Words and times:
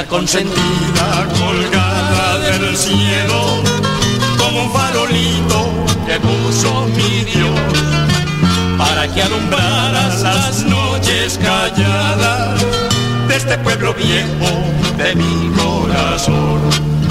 Consentida 0.00 1.28
colgada 1.38 2.38
del 2.38 2.76
cielo, 2.76 3.62
como 4.38 4.64
un 4.64 4.72
farolito 4.72 5.68
que 6.06 6.18
puso 6.18 6.86
mi 6.96 7.24
Dios, 7.24 7.60
para 8.78 9.06
que 9.06 9.22
alumbraras 9.22 10.22
las 10.22 10.64
noches 10.64 11.38
calladas 11.38 12.58
de 13.28 13.36
este 13.36 13.58
pueblo 13.58 13.92
viejo 13.92 14.64
de 14.96 15.14
mi 15.14 15.52
corazón. 15.56 17.01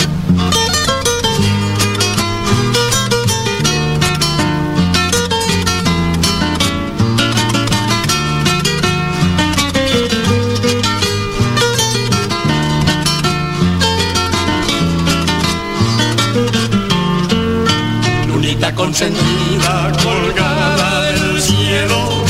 Consentida 18.75 19.91
colgada 20.03 21.03
del 21.03 21.41
cielo, 21.41 22.23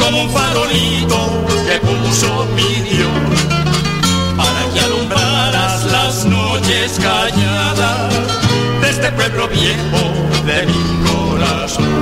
como 0.00 0.22
un 0.24 0.30
farolito 0.30 1.44
que 1.66 1.78
puso 1.80 2.46
mi 2.54 2.82
Dios, 2.90 3.08
para 4.36 4.72
que 4.72 4.80
alumbraras 4.80 5.84
las 5.86 6.24
noches 6.24 6.98
calladas 7.00 8.12
de 8.80 8.90
este 8.90 9.10
pueblo 9.12 9.48
viejo 9.48 10.02
de 10.46 10.66
mi 10.66 11.08
corazón. 11.08 12.00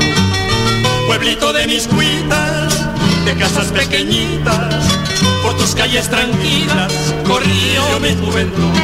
Pueblito 1.06 1.52
de 1.52 1.66
mis 1.66 1.86
cuitas, 1.86 2.86
de 3.24 3.36
casas 3.36 3.68
pequeñitas, 3.68 4.84
por 5.42 5.56
tus 5.56 5.74
calles 5.74 6.08
tranquilas 6.08 6.92
corrió 7.26 8.00
mi 8.00 8.14
juventud, 8.24 8.78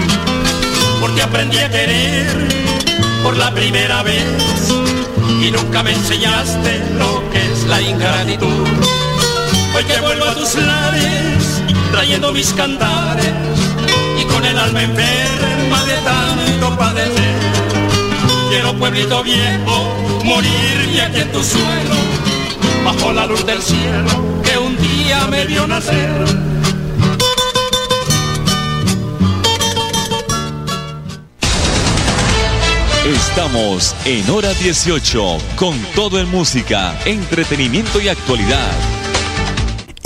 porque 1.00 1.22
aprendí 1.22 1.58
a 1.58 1.70
querer 1.70 2.85
por 3.26 3.36
la 3.36 3.52
primera 3.52 4.04
vez 4.04 4.72
y 5.42 5.50
nunca 5.50 5.82
me 5.82 5.90
enseñaste 5.90 6.80
lo 6.96 7.28
que 7.32 7.38
es 7.52 7.64
la 7.64 7.82
ingratitud. 7.82 8.68
Hoy 9.74 9.82
que 9.82 10.00
vuelvo 10.00 10.26
a 10.26 10.34
tus 10.36 10.54
lares, 10.54 11.60
trayendo 11.90 12.32
mis 12.32 12.52
cantares 12.52 13.34
y 14.20 14.24
con 14.26 14.44
el 14.44 14.56
alma 14.56 14.80
enferma 14.80 15.84
de 15.86 15.96
tanto 16.04 16.78
padecer. 16.78 17.40
Quiero 18.48 18.72
pueblito 18.74 19.24
viejo, 19.24 19.76
morir 20.24 20.88
y 20.94 21.00
aquí 21.00 21.18
en 21.18 21.32
tu 21.32 21.42
suelo, 21.42 21.96
bajo 22.84 23.12
la 23.12 23.26
luz 23.26 23.44
del 23.44 23.60
cielo 23.60 24.40
que 24.44 24.56
un 24.56 24.76
día 24.76 25.26
me 25.28 25.46
vio 25.46 25.66
nacer 25.66 26.55
Estamos 33.06 33.94
en 34.04 34.28
hora 34.30 34.52
18 34.52 35.38
con 35.54 35.80
todo 35.94 36.18
en 36.18 36.28
música, 36.28 36.98
entretenimiento 37.04 38.00
y 38.00 38.08
actualidad. 38.08 38.95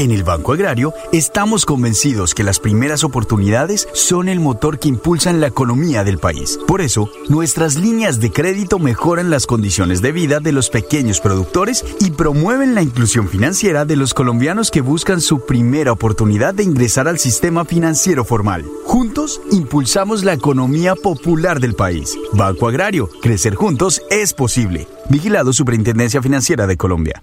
En 0.01 0.13
el 0.13 0.25
Banco 0.25 0.55
Agrario 0.55 0.95
estamos 1.13 1.67
convencidos 1.67 2.35
que 2.35 2.43
las 2.43 2.59
primeras 2.59 3.05
oportunidades 3.05 3.87
son 3.93 4.31
el 4.31 4.41
motor 4.41 4.79
que 4.79 4.89
impulsan 4.89 5.43
la 5.43 5.49
economía 5.49 6.05
del 6.05 6.17
país. 6.17 6.59
Por 6.67 6.81
eso, 6.81 7.11
nuestras 7.29 7.77
líneas 7.77 8.19
de 8.19 8.33
crédito 8.33 8.79
mejoran 8.79 9.29
las 9.29 9.45
condiciones 9.45 10.01
de 10.01 10.13
vida 10.13 10.41
de 10.41 10.53
los 10.53 10.71
pequeños 10.71 11.21
productores 11.21 11.85
y 12.01 12.13
promueven 12.13 12.75
la 12.75 12.81
inclusión 12.81 13.29
financiera 13.29 13.85
de 13.85 13.97
los 13.97 14.15
colombianos 14.15 14.71
que 14.71 14.81
buscan 14.81 15.21
su 15.21 15.45
primera 15.45 15.93
oportunidad 15.93 16.55
de 16.55 16.63
ingresar 16.63 17.07
al 17.07 17.19
sistema 17.19 17.67
financiero 17.67 18.25
formal. 18.25 18.65
Juntos, 18.87 19.43
impulsamos 19.51 20.25
la 20.25 20.33
economía 20.33 20.95
popular 20.95 21.61
del 21.61 21.75
país. 21.75 22.17
Banco 22.33 22.69
Agrario, 22.69 23.11
crecer 23.21 23.55
juntos 23.55 24.01
es 24.09 24.33
posible. 24.33 24.89
Vigilado 25.11 25.53
Superintendencia 25.53 26.23
Financiera 26.23 26.67
de 26.67 26.79
Colombia. 26.79 27.23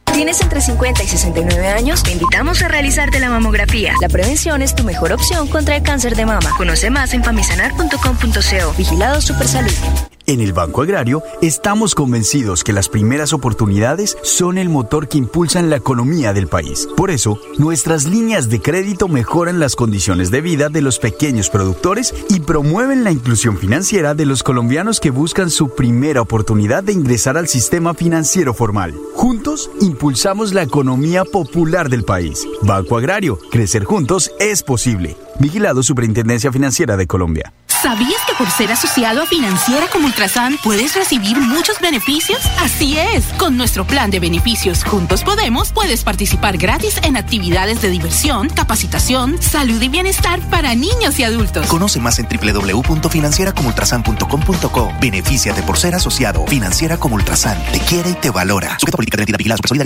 ¿Tienes 0.13 0.41
entre 0.41 0.61
50 0.61 1.03
y 1.03 1.07
69 1.07 1.67
años? 1.69 2.03
Te 2.03 2.11
invitamos 2.11 2.61
a 2.61 2.67
realizarte 2.67 3.19
la 3.19 3.29
mamografía. 3.29 3.93
La 4.01 4.09
prevención 4.09 4.61
es 4.61 4.75
tu 4.75 4.83
mejor 4.83 5.13
opción 5.13 5.47
contra 5.47 5.75
el 5.75 5.83
cáncer 5.83 6.15
de 6.15 6.25
mama. 6.25 6.51
Conoce 6.57 6.89
más 6.89 7.13
en 7.13 7.23
famisanar.com.co. 7.23 8.73
Vigilado 8.77 9.21
Supersalud. 9.21 10.10
En 10.27 10.39
el 10.39 10.53
Banco 10.53 10.81
Agrario 10.81 11.23
estamos 11.41 11.95
convencidos 11.95 12.63
que 12.63 12.73
las 12.73 12.89
primeras 12.89 13.33
oportunidades 13.33 14.17
son 14.23 14.57
el 14.57 14.69
motor 14.69 15.07
que 15.07 15.17
impulsan 15.17 15.69
la 15.69 15.77
economía 15.77 16.33
del 16.33 16.47
país. 16.47 16.87
Por 16.95 17.11
eso, 17.11 17.39
nuestras 17.57 18.05
líneas 18.05 18.49
de 18.49 18.61
crédito 18.61 19.07
mejoran 19.07 19.59
las 19.59 19.75
condiciones 19.75 20.31
de 20.31 20.41
vida 20.41 20.69
de 20.69 20.81
los 20.81 20.99
pequeños 20.99 21.49
productores 21.49 22.13
y 22.29 22.39
promueven 22.39 23.03
la 23.03 23.11
inclusión 23.11 23.57
financiera 23.57 24.13
de 24.13 24.25
los 24.25 24.43
colombianos 24.43 24.99
que 24.99 25.11
buscan 25.11 25.49
su 25.49 25.75
primera 25.75 26.21
oportunidad 26.21 26.83
de 26.83 26.93
ingresar 26.93 27.37
al 27.37 27.47
sistema 27.47 27.93
financiero 27.93 28.53
formal. 28.53 28.93
Juntos, 29.15 29.71
impulsamos 29.81 30.53
la 30.53 30.63
economía 30.63 31.25
popular 31.25 31.89
del 31.89 32.03
país. 32.03 32.47
Banco 32.61 32.97
Agrario, 32.97 33.39
crecer 33.51 33.83
juntos 33.83 34.31
es 34.39 34.63
posible. 34.63 35.17
Vigilado 35.39 35.83
Superintendencia 35.83 36.51
Financiera 36.51 36.97
de 36.97 37.07
Colombia. 37.07 37.53
¿Sabías 37.81 38.21
que 38.27 38.35
por 38.35 38.51
ser 38.51 38.71
asociado 38.71 39.23
a 39.23 39.25
Financiera 39.25 39.87
como 39.91 40.05
Ultrasan 40.05 40.59
puedes 40.63 40.93
recibir 40.93 41.39
muchos 41.39 41.79
beneficios? 41.79 42.39
Así 42.59 42.99
es, 42.99 43.25
con 43.39 43.57
nuestro 43.57 43.87
plan 43.87 44.11
de 44.11 44.19
beneficios 44.19 44.83
Juntos 44.83 45.23
Podemos 45.23 45.71
puedes 45.71 46.03
participar 46.03 46.57
gratis 46.57 46.97
en 47.03 47.17
actividades 47.17 47.81
de 47.81 47.89
diversión, 47.89 48.49
capacitación, 48.49 49.41
salud 49.41 49.81
y 49.81 49.89
bienestar 49.89 50.39
para 50.51 50.75
niños 50.75 51.17
y 51.17 51.23
adultos. 51.23 51.65
Conoce 51.67 51.99
más 51.99 52.19
en 52.19 52.27
www.financieracomultrasan.com.co. 52.27 54.93
Benefíciate 55.01 55.63
por 55.63 55.79
ser 55.79 55.95
asociado. 55.95 56.45
Financiera 56.45 56.97
como 56.97 57.15
Ultrasan 57.15 57.57
te 57.71 57.79
quiere 57.79 58.11
y 58.11 58.13
te 58.13 58.29
valora. 58.29 58.77
Sujeta 58.77 58.97
política 58.97 59.17
de 59.17 59.23
identidad 59.23 59.39
vigilada, 59.39 59.57
supersólida, 59.57 59.85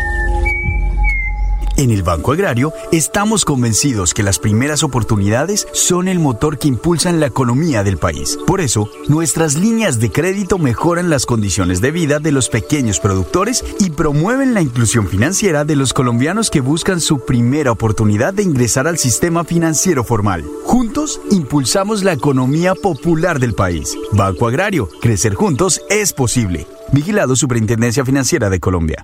En 1.81 1.89
el 1.89 2.03
Banco 2.03 2.31
Agrario 2.31 2.73
estamos 2.91 3.43
convencidos 3.43 4.13
que 4.13 4.21
las 4.21 4.37
primeras 4.37 4.83
oportunidades 4.83 5.67
son 5.73 6.07
el 6.07 6.19
motor 6.19 6.59
que 6.59 6.67
impulsan 6.67 7.19
la 7.19 7.25
economía 7.25 7.83
del 7.83 7.97
país. 7.97 8.37
Por 8.45 8.61
eso, 8.61 8.87
nuestras 9.07 9.55
líneas 9.55 9.99
de 9.99 10.11
crédito 10.11 10.59
mejoran 10.59 11.09
las 11.09 11.25
condiciones 11.25 11.81
de 11.81 11.89
vida 11.89 12.19
de 12.19 12.31
los 12.31 12.49
pequeños 12.49 12.99
productores 12.99 13.65
y 13.79 13.89
promueven 13.89 14.53
la 14.53 14.61
inclusión 14.61 15.07
financiera 15.07 15.65
de 15.65 15.75
los 15.75 15.91
colombianos 15.91 16.51
que 16.51 16.61
buscan 16.61 17.01
su 17.01 17.25
primera 17.25 17.71
oportunidad 17.71 18.31
de 18.31 18.43
ingresar 18.43 18.87
al 18.87 18.99
sistema 18.99 19.43
financiero 19.43 20.03
formal. 20.03 20.45
Juntos, 20.65 21.19
impulsamos 21.31 22.03
la 22.03 22.13
economía 22.13 22.75
popular 22.75 23.39
del 23.39 23.55
país. 23.55 23.97
Banco 24.11 24.47
Agrario, 24.47 24.87
crecer 25.01 25.33
juntos 25.33 25.81
es 25.89 26.13
posible. 26.13 26.67
Vigilado 26.91 27.35
Superintendencia 27.35 28.05
Financiera 28.05 28.51
de 28.51 28.59
Colombia. 28.59 29.03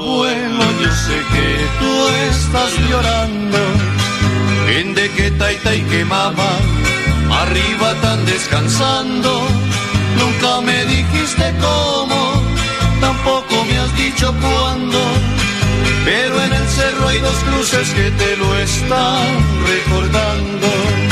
Abuelo, 0.00 0.64
yo 0.80 0.90
sé 0.92 1.16
que 1.32 1.48
tú 1.78 2.08
estás 2.30 2.72
llorando. 2.88 3.58
En 4.78 4.94
de 4.94 5.10
que 5.10 5.30
taita 5.32 5.74
y 5.74 5.82
que 5.82 6.06
mamá, 6.06 6.52
arriba 7.42 7.94
tan 8.00 8.24
descansando. 8.24 9.30
Nunca 10.18 10.62
me 10.62 10.86
dijiste 10.86 11.54
cómo, 11.60 12.42
tampoco 12.98 13.54
me 13.68 13.78
has 13.78 13.94
dicho 13.98 14.34
cuándo. 14.40 15.00
Pero 16.06 16.44
en 16.44 16.52
el 16.54 16.66
cerro 16.68 17.08
hay 17.08 17.18
dos 17.18 17.38
cruces 17.48 17.90
que 17.90 18.10
te 18.10 18.36
lo 18.38 18.58
están 18.58 19.26
recordando. 19.68 21.09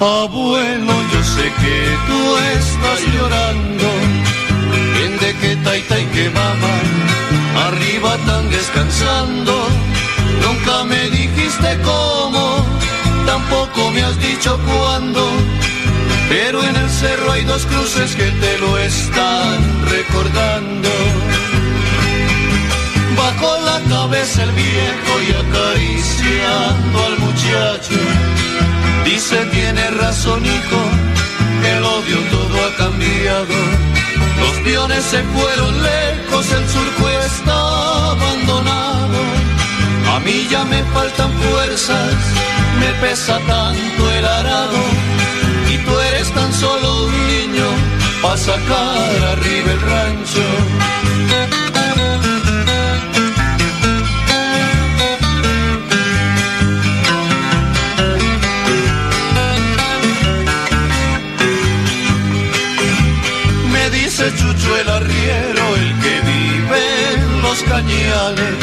Abuelo, 0.00 0.94
yo 1.12 1.22
sé 1.22 1.52
que 1.60 1.98
tú 2.06 2.36
estás 2.56 3.00
llorando. 3.14 3.88
En 5.04 5.18
de 5.18 5.34
que 5.40 5.56
taita 5.56 5.98
y 5.98 6.04
que 6.06 6.30
mamá, 6.30 6.76
arriba 7.66 8.16
tan 8.26 8.48
descansando. 8.48 9.54
Nunca 10.42 10.84
me 10.84 11.10
dijiste 11.10 11.78
cómo, 11.84 12.64
tampoco 13.26 13.90
me 13.90 14.02
has 14.02 14.18
dicho 14.20 14.58
cuándo. 14.64 15.22
Pero 16.30 16.62
en 16.62 16.76
el 16.76 16.88
cerro 16.88 17.32
hay 17.32 17.44
dos 17.44 17.66
cruces 17.66 18.16
que 18.16 18.30
te 18.42 18.58
lo 18.58 18.78
están 18.78 19.86
recordando. 19.86 20.88
Bajo 23.18 23.60
la 23.68 23.80
cabeza 23.86 24.44
el 24.44 24.52
viejo 24.52 25.12
y 25.26 25.30
acariciando 25.44 27.06
al 27.06 27.18
muchacho 27.18 28.29
Dice 29.10 29.44
tiene 29.46 29.90
razón 29.90 30.40
hijo, 30.46 30.80
el 31.74 31.82
odio 31.82 32.18
todo 32.30 32.64
ha 32.64 32.76
cambiado. 32.76 33.56
Los 34.38 34.56
piones 34.64 35.02
se 35.04 35.20
fueron 35.24 35.82
lejos, 35.82 36.52
el 36.52 36.68
surco 36.68 37.08
está 37.26 38.10
abandonado. 38.12 39.18
A 40.14 40.20
mí 40.20 40.46
ya 40.48 40.62
me 40.64 40.80
faltan 40.94 41.32
fuerzas, 41.32 42.14
me 42.78 42.92
pesa 43.04 43.40
tanto 43.48 44.12
el 44.12 44.24
arado. 44.24 44.78
Y 45.68 45.78
tú 45.78 45.98
eres 46.12 46.32
tan 46.32 46.54
solo 46.54 47.06
un 47.06 47.26
niño, 47.26 47.68
para 48.22 48.36
sacar 48.36 49.24
arriba 49.32 49.72
el 49.72 49.80
rancho. 49.80 50.46
Chucho 64.20 64.76
el 64.76 64.88
arriero, 64.90 65.76
el 65.76 65.98
que 65.98 66.20
vive 66.20 67.14
en 67.14 67.42
los 67.42 67.62
cañales, 67.62 68.54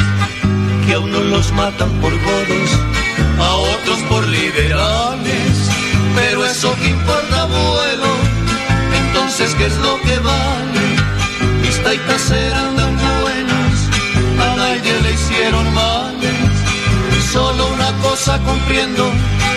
que 0.86 0.94
a 0.94 1.00
unos 1.00 1.26
los 1.26 1.52
matan 1.52 1.90
por 2.00 2.12
godos, 2.12 2.70
a 3.40 3.56
otros 3.56 3.98
por 4.08 4.28
liberales, 4.28 5.70
pero 6.16 6.46
eso 6.46 6.76
que 6.80 6.90
importa 6.90 7.42
abuelo, 7.42 8.12
entonces 9.08 9.56
qué 9.56 9.66
es 9.66 9.76
lo 9.78 10.00
que 10.02 10.20
vale, 10.20 10.86
mis 11.64 11.84
taitas 11.84 12.30
eran 12.30 12.76
tan 12.76 12.96
buenas, 13.22 13.90
a 14.40 14.56
nadie 14.58 14.94
le 15.02 15.12
hicieron 15.12 15.74
males, 15.74 16.54
solo 17.34 17.68
una 17.74 17.92
cosa 18.04 18.40
comprendo, 18.44 19.12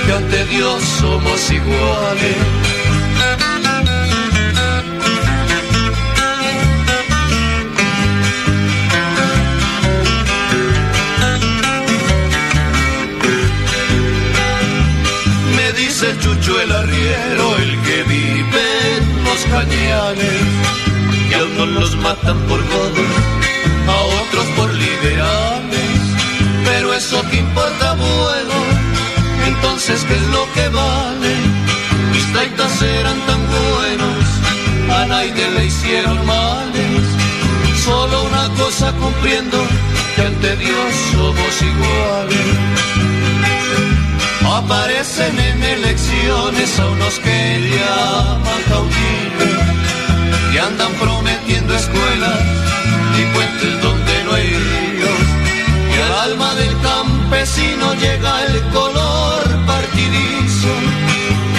que 0.06 0.12
ante 0.14 0.46
Dios 0.46 0.82
somos 0.98 1.50
iguales. 1.50 2.36
Que 21.28 21.34
a 21.34 21.44
unos 21.44 21.68
los 21.68 21.96
matan 21.96 22.38
por 22.46 22.60
godos, 22.62 23.12
a 23.88 23.96
otros 24.22 24.46
por 24.56 24.72
liberales, 24.72 26.00
pero 26.64 26.94
eso 26.94 27.20
que 27.30 27.38
importa 27.38 27.94
bueno, 27.94 28.56
entonces 29.48 30.04
qué 30.04 30.14
es 30.14 30.26
lo 30.28 30.44
que 30.54 30.68
vale, 30.68 31.34
mis 32.12 32.32
taitas 32.32 32.82
eran 32.82 33.18
tan 33.26 33.40
buenos, 33.58 34.24
a 35.00 35.06
nadie 35.06 35.50
le 35.50 35.66
hicieron 35.66 36.24
males, 36.26 37.04
solo 37.84 38.22
una 38.24 38.48
cosa 38.54 38.92
cumpliendo, 38.92 39.58
que 40.14 40.22
ante 40.22 40.56
Dios 40.56 40.94
somos 41.12 41.62
iguales. 41.62 42.99
Aparecen 44.64 45.38
en 45.38 45.62
elecciones 45.62 46.78
a 46.78 46.86
unos 46.86 47.18
que 47.20 47.70
llaman 47.72 48.62
caudillos 48.68 49.60
y 50.52 50.58
andan 50.58 50.92
prometiendo 51.00 51.74
escuelas 51.74 52.40
y 53.18 53.22
puentes 53.34 53.82
donde 53.82 54.24
no 54.24 54.34
hay 54.34 54.48
ríos. 54.48 55.20
Y 55.96 56.00
al 56.02 56.30
alma 56.30 56.54
del 56.56 56.78
campesino 56.82 57.94
llega 57.94 58.44
el 58.44 58.60
color 58.68 59.42
partidizo. 59.66 60.74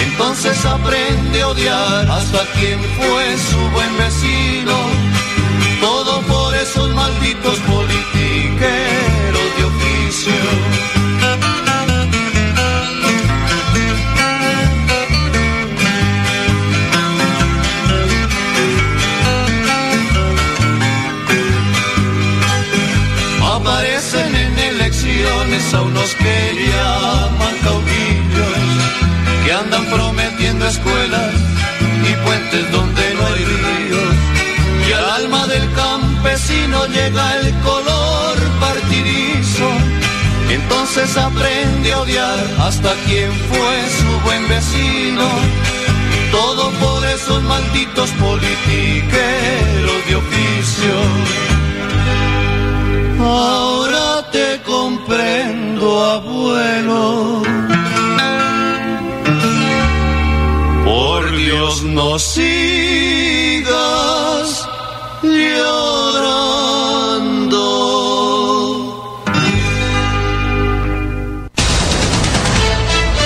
Entonces 0.06 0.64
aprende 0.64 1.42
a 1.42 1.48
odiar 1.48 2.08
hasta 2.08 2.46
quien 2.52 2.78
fue 2.98 3.36
su 3.50 3.60
buen 3.70 3.98
vecino. 3.98 4.76
Todo 5.80 6.20
por 6.22 6.54
esos 6.54 6.88
malditos 6.94 7.58
politiqueros 7.58 9.11
que 26.14 26.68
llaman 26.70 27.56
caudillos, 27.62 28.58
que 29.44 29.52
andan 29.52 29.84
prometiendo 29.86 30.66
escuelas 30.66 31.32
y 32.08 32.14
puentes 32.24 32.72
donde 32.72 33.14
no 33.14 33.26
hay 33.26 33.44
ríos. 33.44 34.14
Y 34.88 34.92
al 34.92 35.10
alma 35.22 35.46
del 35.46 35.72
campesino 35.72 36.86
llega 36.86 37.36
el 37.40 37.52
color 37.60 38.36
partidizo. 38.60 39.68
Entonces 40.50 41.16
aprende 41.16 41.92
a 41.92 42.00
odiar 42.00 42.38
hasta 42.60 42.92
quien 43.06 43.32
fue 43.32 43.74
su 43.98 44.20
buen 44.24 44.48
vecino. 44.48 45.28
Todo 46.30 46.70
por 46.72 47.06
esos 47.06 47.42
malditos 47.42 48.10
politiqueros 48.12 50.06
de 50.08 50.16
oficio. 50.16 50.94
Ahora 53.20 54.30
te 54.32 54.51
por 60.84 61.36
Dios 61.36 61.82
no 61.84 62.18
sigas 62.18 63.68
llorando. 65.22 66.02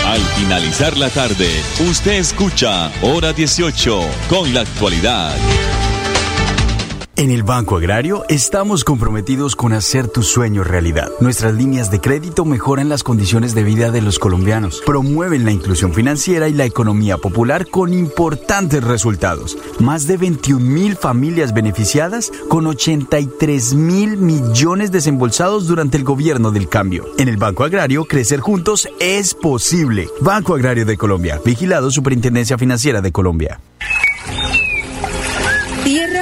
Al 0.06 0.20
finalizar 0.36 0.96
la 0.96 1.10
tarde, 1.10 1.48
usted 1.90 2.12
escucha 2.12 2.92
Hora 3.02 3.32
18 3.32 4.00
con 4.28 4.54
la 4.54 4.60
actualidad. 4.60 5.34
En 7.18 7.30
el 7.30 7.44
Banco 7.44 7.78
Agrario 7.78 8.24
estamos 8.28 8.84
comprometidos 8.84 9.56
con 9.56 9.72
hacer 9.72 10.06
tu 10.06 10.22
sueño 10.22 10.62
realidad. 10.62 11.10
Nuestras 11.18 11.54
líneas 11.54 11.90
de 11.90 11.98
crédito 11.98 12.44
mejoran 12.44 12.90
las 12.90 13.02
condiciones 13.02 13.54
de 13.54 13.64
vida 13.64 13.90
de 13.90 14.02
los 14.02 14.18
colombianos, 14.18 14.82
promueven 14.84 15.46
la 15.46 15.50
inclusión 15.50 15.94
financiera 15.94 16.46
y 16.46 16.52
la 16.52 16.66
economía 16.66 17.16
popular 17.16 17.68
con 17.70 17.94
importantes 17.94 18.84
resultados. 18.84 19.56
Más 19.80 20.06
de 20.06 20.18
21 20.18 20.60
mil 20.62 20.94
familias 20.94 21.54
beneficiadas 21.54 22.30
con 22.50 22.66
83 22.66 23.72
mil 23.72 24.18
millones 24.18 24.92
desembolsados 24.92 25.66
durante 25.66 25.96
el 25.96 26.04
gobierno 26.04 26.50
del 26.50 26.68
cambio. 26.68 27.06
En 27.16 27.28
el 27.28 27.38
Banco 27.38 27.64
Agrario, 27.64 28.04
crecer 28.04 28.40
juntos 28.40 28.86
es 29.00 29.32
posible. 29.32 30.10
Banco 30.20 30.54
Agrario 30.54 30.84
de 30.84 30.98
Colombia, 30.98 31.40
vigilado 31.42 31.90
Superintendencia 31.90 32.58
Financiera 32.58 33.00
de 33.00 33.10
Colombia. 33.10 33.58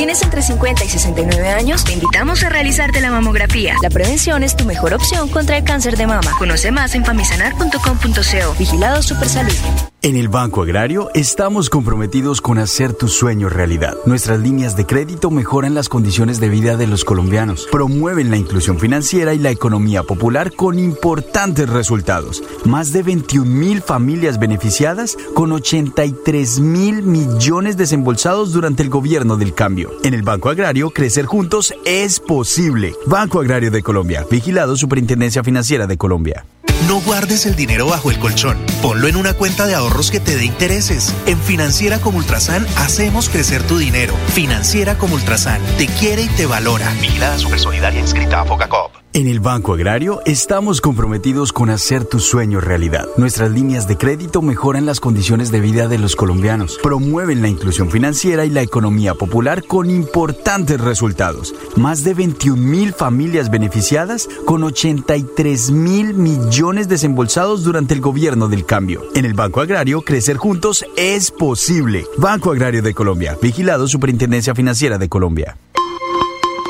¿Tienes 0.00 0.22
entre 0.22 0.40
50 0.40 0.82
y 0.82 0.88
69 0.88 1.48
años? 1.50 1.84
Te 1.84 1.92
invitamos 1.92 2.42
a 2.42 2.48
realizarte 2.48 3.02
la 3.02 3.10
mamografía. 3.10 3.74
La 3.82 3.90
prevención 3.90 4.42
es 4.42 4.56
tu 4.56 4.64
mejor 4.64 4.94
opción 4.94 5.28
contra 5.28 5.58
el 5.58 5.64
cáncer 5.64 5.98
de 5.98 6.06
mama. 6.06 6.34
Conoce 6.38 6.70
más 6.70 6.94
en 6.94 7.04
famisanar.com.co. 7.04 8.54
Vigilado 8.58 9.02
Supersalud. 9.02 9.89
En 10.02 10.16
el 10.16 10.28
Banco 10.28 10.62
Agrario 10.62 11.10
estamos 11.12 11.68
comprometidos 11.68 12.40
con 12.40 12.56
hacer 12.56 12.94
tu 12.94 13.06
sueño 13.06 13.50
realidad. 13.50 13.98
Nuestras 14.06 14.40
líneas 14.40 14.74
de 14.74 14.86
crédito 14.86 15.30
mejoran 15.30 15.74
las 15.74 15.90
condiciones 15.90 16.40
de 16.40 16.48
vida 16.48 16.78
de 16.78 16.86
los 16.86 17.04
colombianos, 17.04 17.68
promueven 17.70 18.30
la 18.30 18.38
inclusión 18.38 18.78
financiera 18.78 19.34
y 19.34 19.38
la 19.38 19.50
economía 19.50 20.02
popular 20.02 20.52
con 20.52 20.78
importantes 20.78 21.68
resultados. 21.68 22.42
Más 22.64 22.94
de 22.94 23.02
21 23.02 23.44
mil 23.44 23.82
familias 23.82 24.38
beneficiadas 24.38 25.18
con 25.34 25.52
83 25.52 26.60
mil 26.60 27.02
millones 27.02 27.76
desembolsados 27.76 28.52
durante 28.54 28.82
el 28.82 28.88
gobierno 28.88 29.36
del 29.36 29.52
cambio. 29.52 29.90
En 30.02 30.14
el 30.14 30.22
Banco 30.22 30.48
Agrario, 30.48 30.88
crecer 30.88 31.26
juntos 31.26 31.74
es 31.84 32.20
posible. 32.20 32.94
Banco 33.04 33.38
Agrario 33.38 33.70
de 33.70 33.82
Colombia, 33.82 34.24
vigilado 34.30 34.78
Superintendencia 34.78 35.44
Financiera 35.44 35.86
de 35.86 35.98
Colombia. 35.98 36.46
No 36.88 37.00
guardes 37.00 37.46
el 37.46 37.56
dinero 37.56 37.86
bajo 37.86 38.10
el 38.10 38.18
colchón. 38.18 38.58
Ponlo 38.82 39.08
en 39.08 39.16
una 39.16 39.34
cuenta 39.34 39.66
de 39.66 39.74
ahorros 39.74 40.10
que 40.10 40.20
te 40.20 40.36
dé 40.36 40.44
intereses. 40.44 41.14
En 41.26 41.38
Financiera 41.38 41.98
como 41.98 42.18
Ultrasan 42.18 42.66
hacemos 42.76 43.28
crecer 43.28 43.62
tu 43.62 43.78
dinero. 43.78 44.14
Financiera 44.34 44.96
como 44.96 45.14
Ultrasan 45.14 45.60
te 45.78 45.86
quiere 45.86 46.22
y 46.22 46.28
te 46.28 46.46
valora. 46.46 46.90
Vigilada 47.00 47.38
Supersolidaria 47.38 48.00
inscrita 48.00 48.40
a 48.40 48.44
Focacop. 48.44 48.99
En 49.12 49.26
el 49.26 49.40
Banco 49.40 49.74
Agrario 49.74 50.20
estamos 50.24 50.80
comprometidos 50.80 51.52
con 51.52 51.68
hacer 51.68 52.04
tu 52.04 52.20
sueño 52.20 52.60
realidad. 52.60 53.08
Nuestras 53.16 53.50
líneas 53.50 53.88
de 53.88 53.98
crédito 53.98 54.40
mejoran 54.40 54.86
las 54.86 55.00
condiciones 55.00 55.50
de 55.50 55.58
vida 55.58 55.88
de 55.88 55.98
los 55.98 56.14
colombianos, 56.14 56.78
promueven 56.80 57.42
la 57.42 57.48
inclusión 57.48 57.90
financiera 57.90 58.44
y 58.44 58.50
la 58.50 58.62
economía 58.62 59.14
popular 59.14 59.64
con 59.64 59.90
importantes 59.90 60.80
resultados. 60.80 61.52
Más 61.74 62.04
de 62.04 62.14
21 62.14 62.62
mil 62.62 62.92
familias 62.92 63.50
beneficiadas 63.50 64.28
con 64.46 64.62
83 64.62 65.72
mil 65.72 66.14
millones 66.14 66.88
desembolsados 66.88 67.64
durante 67.64 67.94
el 67.94 68.00
gobierno 68.00 68.46
del 68.46 68.64
cambio. 68.64 69.02
En 69.16 69.24
el 69.24 69.34
Banco 69.34 69.60
Agrario, 69.60 70.02
crecer 70.02 70.36
juntos 70.36 70.84
es 70.96 71.32
posible. 71.32 72.06
Banco 72.16 72.52
Agrario 72.52 72.80
de 72.80 72.94
Colombia, 72.94 73.36
vigilado 73.42 73.88
Superintendencia 73.88 74.54
Financiera 74.54 74.98
de 74.98 75.08
Colombia. 75.08 75.56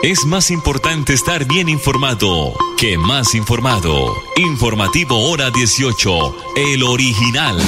Es 0.02 0.24
más 0.24 0.50
importante 0.50 1.12
estar 1.12 1.44
bien 1.44 1.68
informado 1.68 2.54
que 2.78 2.96
más 2.96 3.34
informado. 3.34 4.16
Informativo 4.36 5.28
Hora 5.28 5.50
18, 5.50 6.36
el 6.56 6.82
original. 6.82 7.58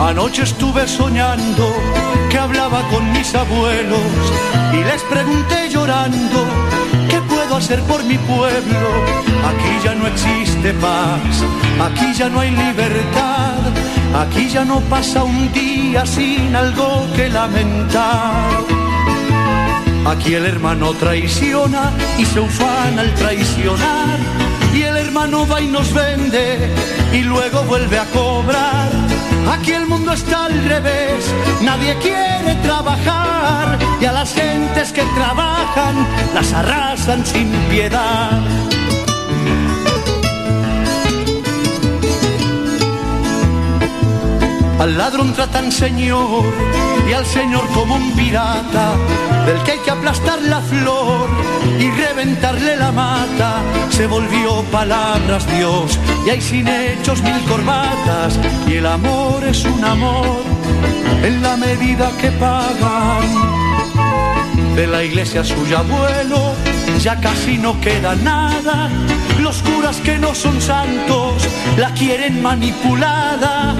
Anoche 0.00 0.42
estuve 0.42 0.88
soñando 0.88 1.95
mis 3.26 3.34
abuelos 3.34 3.98
y 4.72 4.84
les 4.84 5.02
pregunté 5.02 5.68
llorando 5.68 6.44
qué 7.08 7.20
puedo 7.22 7.56
hacer 7.56 7.80
por 7.82 8.04
mi 8.04 8.16
pueblo. 8.18 8.88
Aquí 9.50 9.84
ya 9.84 9.94
no 9.94 10.06
existe 10.06 10.72
paz, 10.74 11.44
aquí 11.86 12.12
ya 12.14 12.28
no 12.28 12.40
hay 12.40 12.50
libertad, 12.50 13.58
aquí 14.14 14.48
ya 14.48 14.64
no 14.64 14.80
pasa 14.82 15.24
un 15.24 15.52
día 15.52 16.06
sin 16.06 16.54
algo 16.54 17.06
que 17.16 17.28
lamentar. 17.28 18.60
Aquí 20.06 20.34
el 20.34 20.46
hermano 20.46 20.92
traiciona 20.94 21.90
y 22.18 22.24
se 22.24 22.38
ufana 22.38 23.02
al 23.02 23.14
traicionar. 23.14 24.18
Y 24.72 24.82
el 24.82 24.96
hermano 24.96 25.46
va 25.48 25.60
y 25.60 25.66
nos 25.66 25.92
vende 25.92 26.58
y 27.12 27.22
luego 27.22 27.62
vuelve 27.64 27.98
a 27.98 28.04
cobrar. 28.06 29.05
Aquí 29.52 29.72
el 29.72 29.86
mundo 29.86 30.12
está 30.12 30.46
al 30.46 30.64
revés, 30.64 31.32
nadie 31.62 31.96
quiere 31.96 32.54
trabajar. 32.62 33.78
Y 34.00 34.04
a 34.04 34.12
las 34.12 34.34
gentes 34.34 34.92
que 34.92 35.02
trabajan 35.14 36.06
las 36.34 36.52
arrasan 36.52 37.24
sin 37.24 37.50
piedad. 37.70 38.75
Al 44.78 44.96
ladrón 44.96 45.32
tratan 45.32 45.72
señor 45.72 46.44
y 47.08 47.12
al 47.12 47.24
señor 47.24 47.66
como 47.68 47.94
un 47.94 48.12
pirata, 48.12 48.92
del 49.46 49.62
que 49.62 49.72
hay 49.72 49.78
que 49.78 49.90
aplastar 49.90 50.40
la 50.42 50.60
flor 50.60 51.28
y 51.78 51.90
reventarle 51.90 52.76
la 52.76 52.92
mata. 52.92 53.62
Se 53.90 54.06
volvió 54.06 54.62
palabras 54.64 55.46
Dios 55.56 55.98
y 56.26 56.30
hay 56.30 56.40
sin 56.40 56.68
hechos 56.68 57.22
mil 57.22 57.40
corbatas 57.48 58.38
y 58.66 58.74
el 58.74 58.86
amor 58.86 59.44
es 59.44 59.64
un 59.64 59.82
amor 59.82 60.42
en 61.22 61.42
la 61.42 61.56
medida 61.56 62.10
que 62.20 62.30
pagan. 62.32 63.56
De 64.76 64.86
la 64.86 65.02
iglesia 65.02 65.42
suya 65.42 65.78
abuelo 65.78 66.52
ya 67.00 67.20
casi 67.20 67.56
no 67.58 67.80
queda 67.80 68.14
nada. 68.16 68.90
Los 69.40 69.62
curas 69.62 69.98
que 69.98 70.18
no 70.18 70.34
son 70.34 70.60
santos 70.60 71.46
la 71.76 71.90
quieren 71.94 72.42
manipulada. 72.42 73.74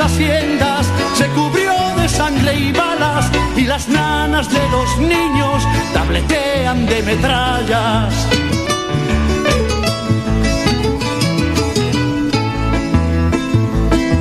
Haciendas 0.00 0.86
se 1.14 1.26
cubrió 1.28 1.74
de 1.96 2.08
sangre 2.08 2.54
y 2.54 2.72
balas 2.72 3.30
y 3.56 3.64
las 3.64 3.88
nanas 3.88 4.48
de 4.50 4.68
los 4.70 4.98
niños 4.98 5.66
tabletean 5.92 6.86
de 6.86 7.02
metrallas. 7.02 8.14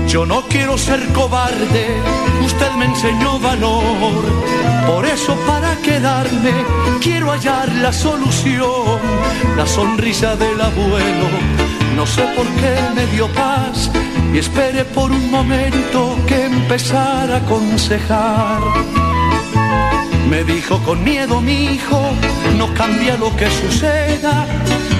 Yo 0.08 0.26
no 0.26 0.42
quiero 0.50 0.78
ser 0.78 1.06
cobarde, 1.14 1.86
usted 2.44 2.72
me 2.74 2.86
enseñó 2.86 3.40
valor. 3.40 4.24
Por 4.88 5.06
eso 5.06 5.36
para 5.46 5.76
quedarme 5.78 6.54
quiero 7.00 7.32
hallar 7.32 7.72
la 7.76 7.94
solución, 7.94 9.00
la 9.56 9.68
sonrisa 9.68 10.36
del 10.36 10.60
abuelo. 10.60 11.28
No 11.96 12.06
sé 12.08 12.24
por 12.36 12.48
qué 12.60 12.76
me 12.96 13.06
dio 13.08 13.28
paz 13.34 13.92
y 14.34 14.38
esperé 14.38 14.86
por 14.86 15.12
un 15.12 15.32
momento 15.32 16.18
que 16.28 16.46
empezara 16.46 17.36
a 17.36 17.38
aconsejar. 17.38 18.62
Me 20.30 20.44
dijo 20.44 20.78
con 20.84 21.04
miedo 21.04 21.42
mi 21.42 21.74
hijo, 21.74 22.12
no 22.58 22.72
cambia 22.74 23.18
lo 23.18 23.36
que 23.36 23.50
suceda 23.50 24.46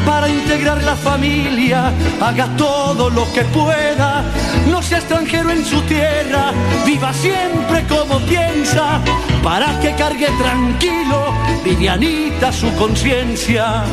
para 0.06 0.28
integrar 0.28 0.84
la 0.84 0.96
familia, 0.96 1.94
haga 2.20 2.48
todo 2.58 3.12
lo 3.12 3.32
que 3.32 3.44
pueda, 3.44 4.24
no 4.72 4.82
sea 4.82 4.98
extranjero 4.98 5.52
en 5.52 5.64
su 5.64 5.80
tierra, 5.82 6.52
viva 6.84 7.14
siempre 7.14 7.86
como 7.88 8.20
piensa, 8.22 9.00
para 9.44 9.80
que 9.80 9.94
cargue 9.94 10.28
tranquilo, 10.40 11.32
Vivianita, 11.64 12.52
su 12.52 12.74
conciencia. 12.76 13.84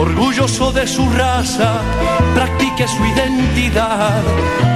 Orgulloso 0.00 0.72
de 0.72 0.86
su 0.86 1.06
raza, 1.10 1.74
practique 2.34 2.88
su 2.88 3.04
identidad. 3.04 4.22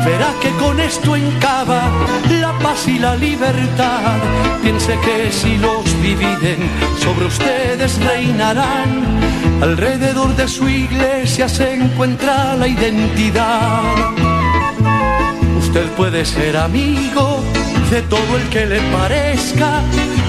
Verá 0.05 0.31
que 0.43 0.51
con 0.63 0.79
esto 0.79 1.17
encaba 1.17 1.85
la 2.29 2.53
paz 2.59 2.87
y 2.87 2.99
la 2.99 3.17
libertad. 3.17 4.19
Piense 4.63 4.99
que 5.01 5.33
si 5.33 5.57
los 5.57 5.85
dividen, 6.03 6.69
sobre 6.99 7.25
ustedes 7.25 7.99
reinarán. 8.05 9.19
Alrededor 9.63 10.37
de 10.37 10.47
su 10.47 10.69
iglesia 10.69 11.49
se 11.49 11.73
encuentra 11.73 12.55
la 12.57 12.69
identidad. 12.69 13.81
Usted 15.59 15.87
puede 15.93 16.27
ser 16.27 16.59
amigo 16.59 17.41
de 17.91 18.03
todo 18.03 18.37
el 18.37 18.47
que 18.51 18.67
le 18.67 18.81
parezca, 18.93 19.81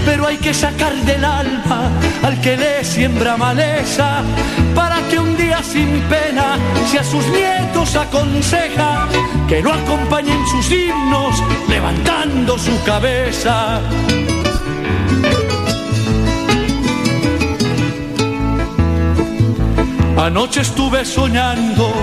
pero 0.05 0.27
hay 0.27 0.38
que 0.38 0.53
sacar 0.53 0.93
del 0.93 1.25
alma 1.25 1.89
al 2.24 2.39
que 2.39 2.55
le 2.55 2.83
siembra 2.83 3.35
maleza, 3.35 4.24
para 4.74 4.97
que 5.09 5.19
un 5.19 5.35
día 5.35 5.62
sin 5.63 6.00
pena, 6.01 6.57
si 6.89 6.97
a 6.97 7.03
sus 7.03 7.25
nietos 7.27 7.95
aconseja, 7.95 9.07
que 9.47 9.62
lo 9.62 9.74
acompañen 9.74 10.45
sus 10.47 10.71
himnos 10.71 11.41
levantando 11.68 12.57
su 12.57 12.81
cabeza. 12.83 13.81
Anoche 20.18 20.61
estuve 20.61 21.05
soñando 21.05 21.94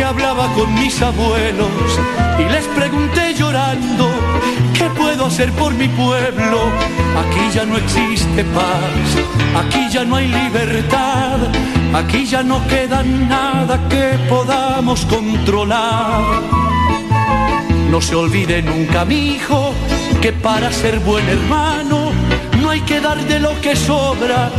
que 0.00 0.04
hablaba 0.04 0.50
con 0.54 0.72
mis 0.72 1.02
abuelos 1.02 1.68
y 2.38 2.44
les 2.50 2.64
pregunté 2.68 3.34
llorando, 3.34 4.08
¿qué 4.72 4.84
puedo 4.96 5.26
hacer 5.26 5.52
por 5.52 5.74
mi 5.74 5.88
pueblo? 5.88 6.58
Aquí 7.22 7.44
ya 7.54 7.66
no 7.66 7.76
existe 7.76 8.42
paz, 8.44 9.08
aquí 9.62 9.90
ya 9.90 10.06
no 10.06 10.16
hay 10.16 10.28
libertad, 10.28 11.36
aquí 11.92 12.24
ya 12.24 12.42
no 12.42 12.66
queda 12.66 13.02
nada 13.02 13.78
que 13.90 14.18
podamos 14.30 15.04
controlar. 15.04 16.22
No 17.90 18.00
se 18.00 18.14
olvide 18.14 18.62
nunca, 18.62 19.04
mi 19.04 19.34
hijo, 19.34 19.74
que 20.22 20.32
para 20.32 20.72
ser 20.72 20.98
buen 21.00 21.28
hermano 21.28 22.10
no 22.62 22.70
hay 22.70 22.80
que 22.80 23.02
dar 23.02 23.18
de 23.18 23.38
lo 23.38 23.60
que 23.60 23.76
sobra, 23.76 24.50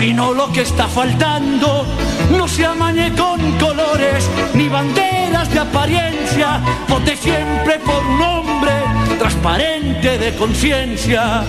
sino 0.00 0.32
lo 0.32 0.50
que 0.50 0.62
está 0.62 0.88
faltando. 0.88 1.86
No 2.30 2.48
se 2.48 2.64
amañe 2.64 3.12
con 3.14 3.38
colores 3.58 4.26
ni 4.54 4.66
banderas 4.66 5.52
de 5.52 5.58
apariencia, 5.58 6.58
vote 6.88 7.14
siempre 7.16 7.78
por 7.80 8.02
un 8.06 8.22
hombre 8.22 8.72
transparente 9.18 10.16
de 10.16 10.34
conciencia. 10.36 11.44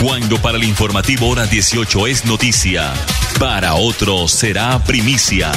Cuando 0.00 0.38
para 0.40 0.56
el 0.56 0.64
informativo 0.64 1.30
hora 1.30 1.46
18 1.46 2.06
es 2.06 2.24
noticia, 2.26 2.92
para 3.40 3.74
otros 3.74 4.30
será 4.30 4.78
primicia. 4.84 5.50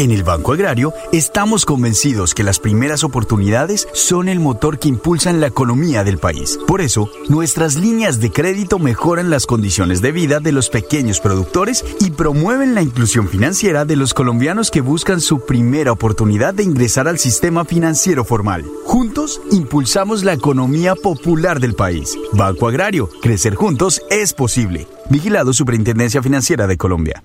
En 0.00 0.12
el 0.12 0.22
Banco 0.22 0.52
Agrario 0.52 0.94
estamos 1.10 1.64
convencidos 1.64 2.32
que 2.32 2.44
las 2.44 2.60
primeras 2.60 3.02
oportunidades 3.02 3.88
son 3.92 4.28
el 4.28 4.38
motor 4.38 4.78
que 4.78 4.86
impulsan 4.86 5.40
la 5.40 5.48
economía 5.48 6.04
del 6.04 6.18
país. 6.18 6.56
Por 6.68 6.80
eso, 6.80 7.10
nuestras 7.28 7.74
líneas 7.74 8.20
de 8.20 8.30
crédito 8.30 8.78
mejoran 8.78 9.28
las 9.28 9.44
condiciones 9.44 10.00
de 10.00 10.12
vida 10.12 10.38
de 10.38 10.52
los 10.52 10.70
pequeños 10.70 11.18
productores 11.18 11.84
y 11.98 12.12
promueven 12.12 12.76
la 12.76 12.82
inclusión 12.82 13.28
financiera 13.28 13.84
de 13.84 13.96
los 13.96 14.14
colombianos 14.14 14.70
que 14.70 14.82
buscan 14.82 15.20
su 15.20 15.44
primera 15.44 15.90
oportunidad 15.90 16.54
de 16.54 16.62
ingresar 16.62 17.08
al 17.08 17.18
sistema 17.18 17.64
financiero 17.64 18.24
formal. 18.24 18.64
Juntos, 18.84 19.40
impulsamos 19.50 20.22
la 20.22 20.32
economía 20.32 20.94
popular 20.94 21.58
del 21.58 21.74
país. 21.74 22.16
Banco 22.32 22.68
Agrario, 22.68 23.10
crecer 23.20 23.56
juntos 23.56 24.00
es 24.10 24.32
posible. 24.32 24.86
Vigilado 25.10 25.52
Superintendencia 25.52 26.22
Financiera 26.22 26.68
de 26.68 26.76
Colombia. 26.76 27.24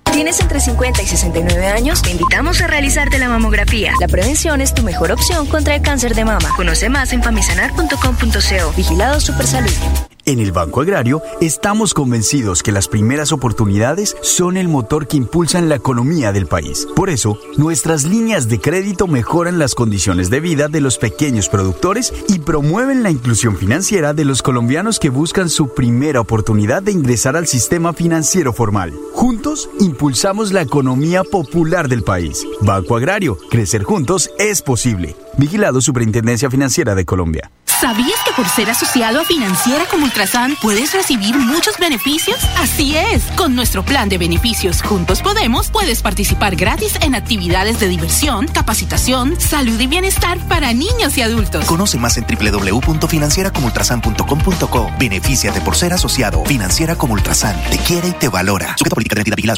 ¿Tienes 0.21 0.39
entre 0.39 0.59
50 0.59 1.01
y 1.01 1.07
69 1.07 1.65
años? 1.65 2.03
Te 2.03 2.11
invitamos 2.11 2.61
a 2.61 2.67
realizarte 2.67 3.17
la 3.17 3.27
mamografía. 3.27 3.93
La 3.99 4.07
prevención 4.07 4.61
es 4.61 4.71
tu 4.71 4.83
mejor 4.83 5.11
opción 5.11 5.47
contra 5.47 5.73
el 5.73 5.81
cáncer 5.81 6.13
de 6.13 6.23
mama. 6.23 6.47
Conoce 6.55 6.89
más 6.89 7.11
en 7.11 7.23
famisanar.com.co. 7.23 8.73
Vigilado 8.77 9.19
Supersalud. 9.19 10.10
En 10.25 10.39
el 10.39 10.51
Banco 10.51 10.81
Agrario 10.81 11.21
estamos 11.41 11.95
convencidos 11.95 12.61
que 12.61 12.71
las 12.71 12.87
primeras 12.87 13.31
oportunidades 13.31 14.15
son 14.21 14.55
el 14.55 14.67
motor 14.67 15.07
que 15.07 15.17
impulsan 15.17 15.67
la 15.67 15.75
economía 15.75 16.31
del 16.31 16.45
país. 16.45 16.87
Por 16.95 17.09
eso, 17.09 17.39
nuestras 17.57 18.03
líneas 18.03 18.47
de 18.47 18.59
crédito 18.59 19.07
mejoran 19.07 19.57
las 19.57 19.73
condiciones 19.73 20.29
de 20.29 20.39
vida 20.39 20.67
de 20.67 20.79
los 20.79 20.99
pequeños 20.99 21.49
productores 21.49 22.13
y 22.27 22.39
promueven 22.39 23.01
la 23.01 23.09
inclusión 23.09 23.57
financiera 23.57 24.13
de 24.13 24.25
los 24.25 24.43
colombianos 24.43 24.99
que 24.99 25.09
buscan 25.09 25.49
su 25.49 25.73
primera 25.73 26.21
oportunidad 26.21 26.83
de 26.83 26.91
ingresar 26.91 27.35
al 27.35 27.47
sistema 27.47 27.93
financiero 27.93 28.53
formal. 28.53 28.93
Juntos, 29.13 29.69
impulsamos 29.79 30.51
la 30.53 30.61
economía 30.61 31.23
popular 31.23 31.87
del 31.87 32.03
país. 32.03 32.45
Banco 32.61 32.95
Agrario, 32.95 33.37
crecer 33.49 33.83
juntos 33.83 34.29
es 34.37 34.61
posible. 34.61 35.15
Vigilado 35.37 35.81
Superintendencia 35.81 36.49
Financiera 36.49 36.93
de 36.93 37.05
Colombia. 37.05 37.49
¿Sabías 37.81 38.19
que 38.23 38.31
por 38.33 38.47
ser 38.47 38.69
asociado 38.69 39.21
a 39.21 39.25
Financiera 39.25 39.87
como 39.87 40.03
Ultrasan 40.03 40.55
puedes 40.61 40.93
recibir 40.93 41.35
muchos 41.35 41.79
beneficios? 41.79 42.37
Así 42.59 42.95
es, 42.95 43.23
con 43.35 43.55
nuestro 43.55 43.83
plan 43.83 44.07
de 44.07 44.19
beneficios 44.19 44.83
Juntos 44.83 45.23
Podemos 45.23 45.71
puedes 45.71 46.03
participar 46.03 46.55
gratis 46.55 46.93
en 47.01 47.15
actividades 47.15 47.79
de 47.79 47.87
diversión, 47.87 48.47
capacitación, 48.47 49.39
salud 49.39 49.79
y 49.79 49.87
bienestar 49.87 50.37
para 50.47 50.73
niños 50.73 51.17
y 51.17 51.23
adultos. 51.23 51.65
Conoce 51.65 51.97
más 51.97 52.17
en 52.17 52.27
www.financieracomultrasan.com.co. 52.27 54.91
Benefíciate 54.99 55.61
por 55.61 55.75
ser 55.75 55.93
asociado. 55.93 56.45
Financiera 56.45 56.95
como 56.95 57.13
Ultrasan 57.13 57.59
te 57.71 57.79
quiere 57.79 58.09
y 58.09 58.11
te 58.11 58.29
valora. 58.29 58.75
Sujeta 58.77 58.93
política 58.93 59.15
de 59.15 59.21
identidad 59.21 59.37
vigilada 59.37 59.57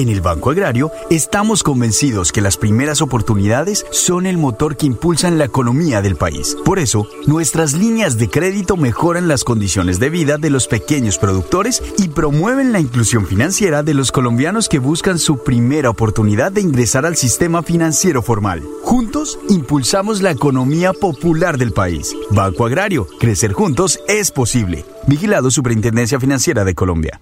En 0.00 0.08
el 0.08 0.22
Banco 0.22 0.48
Agrario 0.48 0.90
estamos 1.10 1.62
convencidos 1.62 2.32
que 2.32 2.40
las 2.40 2.56
primeras 2.56 3.02
oportunidades 3.02 3.84
son 3.90 4.24
el 4.24 4.38
motor 4.38 4.78
que 4.78 4.86
impulsan 4.86 5.36
la 5.36 5.44
economía 5.44 6.00
del 6.00 6.16
país. 6.16 6.56
Por 6.64 6.78
eso, 6.78 7.06
nuestras 7.26 7.74
líneas 7.74 8.16
de 8.16 8.30
crédito 8.30 8.78
mejoran 8.78 9.28
las 9.28 9.44
condiciones 9.44 9.98
de 9.98 10.08
vida 10.08 10.38
de 10.38 10.48
los 10.48 10.68
pequeños 10.68 11.18
productores 11.18 11.82
y 11.98 12.08
promueven 12.08 12.72
la 12.72 12.80
inclusión 12.80 13.26
financiera 13.26 13.82
de 13.82 13.92
los 13.92 14.10
colombianos 14.10 14.70
que 14.70 14.78
buscan 14.78 15.18
su 15.18 15.44
primera 15.44 15.90
oportunidad 15.90 16.50
de 16.50 16.62
ingresar 16.62 17.04
al 17.04 17.16
sistema 17.16 17.62
financiero 17.62 18.22
formal. 18.22 18.62
Juntos, 18.82 19.38
impulsamos 19.50 20.22
la 20.22 20.30
economía 20.30 20.94
popular 20.94 21.58
del 21.58 21.72
país. 21.72 22.16
Banco 22.30 22.64
Agrario, 22.64 23.06
crecer 23.18 23.52
juntos 23.52 24.00
es 24.08 24.30
posible. 24.30 24.86
Vigilado 25.06 25.50
Superintendencia 25.50 26.18
Financiera 26.18 26.64
de 26.64 26.74
Colombia. 26.74 27.20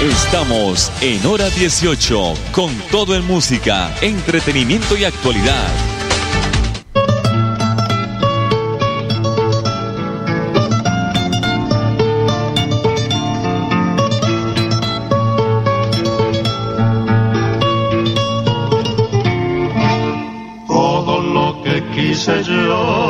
Estamos 0.00 0.90
en 1.02 1.26
hora 1.26 1.50
18 1.50 2.32
con 2.52 2.74
todo 2.90 3.14
en 3.14 3.26
música, 3.26 3.94
entretenimiento 4.00 4.96
y 4.96 5.04
actualidad. 5.04 5.68
Todo 20.66 21.20
lo 21.20 21.62
que 21.62 21.84
quise 21.94 22.42
yo, 22.42 23.09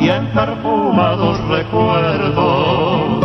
y 0.00 0.08
en 0.08 0.26
perfumados 0.32 1.38
recuerdos. 1.48 3.24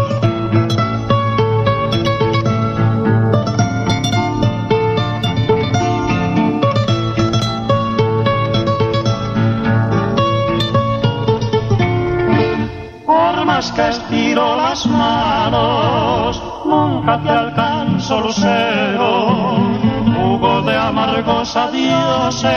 Por 13.06 13.46
más 13.46 13.72
que 13.74 13.90
estiro 13.90 14.56
las 14.56 14.86
manos, 14.86 16.42
nunca 16.66 17.22
te 17.22 17.30
alcanzo, 17.30 18.22
lucero. 18.22 18.89
Adioses, 21.28 22.54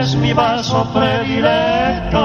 es 0.00 0.16
mi 0.16 0.32
vaso 0.32 0.84
predilecto. 0.92 2.18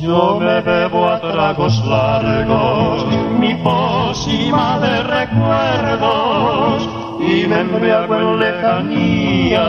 Yo 0.00 0.40
me 0.40 0.60
bebo 0.60 1.08
a 1.08 1.20
tragos 1.20 1.84
largos, 1.86 3.06
mi 3.38 3.54
pócima 3.54 4.80
de 4.80 5.02
recuerdos, 5.04 6.88
y 7.20 7.46
me 7.46 7.60
embriago 7.60 8.16
en 8.16 8.40
lejanías 8.40 9.60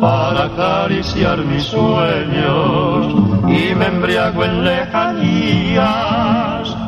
para 0.00 0.44
acariciar 0.44 1.38
mis 1.38 1.64
sueños, 1.64 3.12
y 3.48 3.74
me 3.74 3.86
embriago 3.86 4.44
en 4.44 4.64
lejanías 4.64 5.82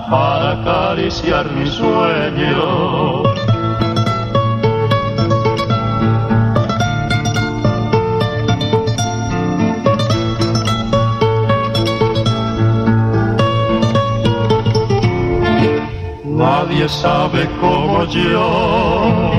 para 0.08 0.52
acariciar 0.52 1.50
mis 1.50 1.70
sueños. 1.70 3.33
Nadie 16.44 16.86
sabe 16.90 17.48
como 17.58 18.04
yo, 18.04 19.30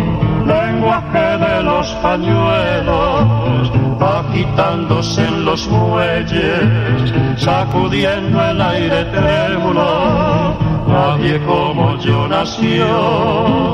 lenguaje 0.43 1.27
de 1.37 1.61
los 1.61 1.87
pañuelos, 2.01 3.71
agitándose 4.01 5.23
en 5.23 5.45
los 5.45 5.67
muelles, 5.67 7.13
sacudiendo 7.37 8.43
el 8.49 8.59
aire 8.59 9.05
trémulo. 9.05 10.57
Nadie 10.87 11.39
como 11.45 11.95
yo 11.99 12.27
nació, 12.27 13.73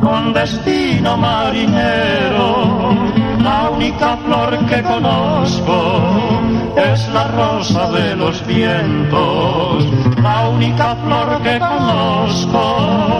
con 0.00 0.32
destino 0.32 1.16
marinero, 1.16 2.96
la 3.44 3.70
única 3.70 4.16
flor 4.24 4.58
que 4.66 4.82
conozco 4.82 6.41
es 6.76 7.08
la 7.08 7.28
rosa 7.28 7.90
de 7.90 8.16
los 8.16 8.46
vientos. 8.46 9.84
La 10.22 10.48
única 10.48 10.96
flor 10.96 11.42
que 11.42 11.58
conozco 11.58 13.11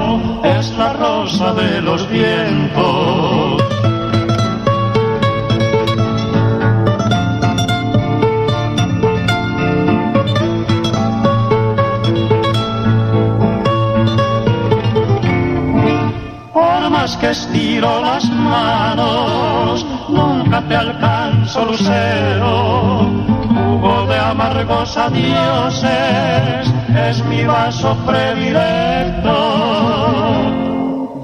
es 27.09 27.25
mi 27.25 27.45
vaso 27.45 27.97
predilecto. 28.07 29.37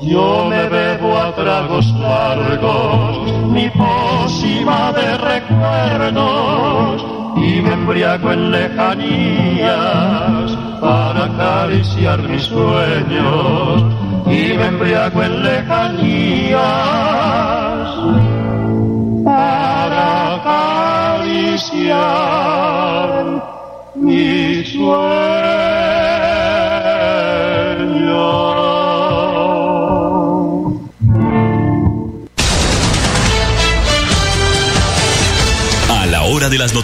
Yo 0.01 0.47
me 0.49 0.69
bebo 0.69 1.19
a 1.19 1.35
tragos 1.35 1.87
largos, 2.01 3.33
mi 3.51 3.69
pócima 3.71 4.93
de 4.93 5.19
recuerdos, 5.19 7.05
y 7.37 7.61
me 7.63 7.73
embriago 7.75 8.33
en 8.33 8.51
lejanías 8.51 9.79
para 10.81 11.25
acariciar 11.25 12.23
mis 12.23 12.45
sueños 12.45 13.85
y 14.27 14.53
me 14.57 14.67
embriago 14.67 15.23
en 15.23 15.43
lejanías 15.43 16.59
para 19.25 20.35
acariciar 20.35 21.99
mis 24.01 24.69
sueños. 24.73 25.38